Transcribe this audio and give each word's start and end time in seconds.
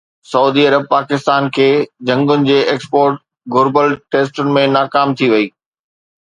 سعودي 0.29 0.61
عرب 0.69 0.83
پاڪستان 0.93 1.49
کي 1.57 1.67
جهنگن 2.09 2.45
جي 2.47 2.55
ايڪسپورٽ 2.71 3.21
گهربل 3.57 3.95
ٽيسٽن 4.17 4.51
۾ 4.57 4.65
ناڪام 4.79 5.15
ٿي 5.21 5.31
وئي 5.37 5.47